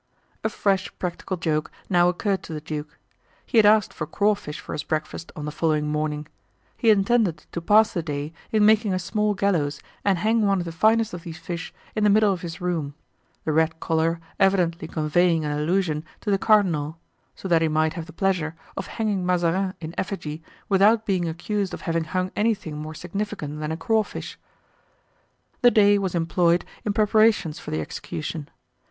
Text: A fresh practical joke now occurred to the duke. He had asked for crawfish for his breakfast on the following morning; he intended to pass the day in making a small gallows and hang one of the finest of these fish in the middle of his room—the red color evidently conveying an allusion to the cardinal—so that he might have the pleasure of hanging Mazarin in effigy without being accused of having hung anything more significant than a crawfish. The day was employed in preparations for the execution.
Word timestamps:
A 0.43 0.49
fresh 0.49 0.89
practical 0.97 1.37
joke 1.37 1.69
now 1.87 2.09
occurred 2.09 2.41
to 2.41 2.53
the 2.53 2.59
duke. 2.59 2.97
He 3.45 3.59
had 3.59 3.67
asked 3.67 3.93
for 3.93 4.07
crawfish 4.07 4.59
for 4.59 4.73
his 4.73 4.81
breakfast 4.83 5.31
on 5.35 5.45
the 5.45 5.51
following 5.51 5.87
morning; 5.87 6.25
he 6.75 6.89
intended 6.89 7.45
to 7.51 7.61
pass 7.61 7.93
the 7.93 8.01
day 8.01 8.33
in 8.51 8.65
making 8.65 8.95
a 8.95 8.97
small 8.97 9.35
gallows 9.35 9.79
and 10.03 10.17
hang 10.17 10.41
one 10.43 10.57
of 10.57 10.65
the 10.65 10.71
finest 10.71 11.13
of 11.13 11.21
these 11.21 11.37
fish 11.37 11.71
in 11.93 12.03
the 12.03 12.09
middle 12.09 12.33
of 12.33 12.41
his 12.41 12.59
room—the 12.59 13.51
red 13.51 13.79
color 13.79 14.19
evidently 14.39 14.87
conveying 14.87 15.45
an 15.45 15.51
allusion 15.51 16.03
to 16.21 16.31
the 16.31 16.39
cardinal—so 16.39 17.47
that 17.47 17.61
he 17.61 17.67
might 17.67 17.93
have 17.93 18.07
the 18.07 18.11
pleasure 18.11 18.55
of 18.75 18.87
hanging 18.87 19.23
Mazarin 19.23 19.75
in 19.79 19.93
effigy 19.99 20.41
without 20.67 21.05
being 21.05 21.29
accused 21.29 21.75
of 21.75 21.81
having 21.81 22.05
hung 22.05 22.31
anything 22.35 22.75
more 22.75 22.95
significant 22.95 23.59
than 23.59 23.71
a 23.71 23.77
crawfish. 23.77 24.39
The 25.61 25.69
day 25.69 25.99
was 25.99 26.15
employed 26.15 26.65
in 26.83 26.91
preparations 26.93 27.59
for 27.59 27.69
the 27.69 27.81
execution. 27.81 28.49